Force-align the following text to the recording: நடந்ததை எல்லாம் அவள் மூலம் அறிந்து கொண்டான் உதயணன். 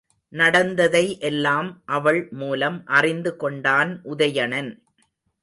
நடந்ததை 0.33 1.03
எல்லாம் 1.19 1.69
அவள் 1.85 2.27
மூலம் 2.31 2.79
அறிந்து 2.85 3.35
கொண்டான் 3.35 4.01
உதயணன். 4.03 4.71